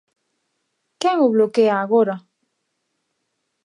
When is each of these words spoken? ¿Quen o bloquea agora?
¿Quen 1.01 1.17
o 1.25 1.31
bloquea 1.35 1.75
agora? 1.79 2.15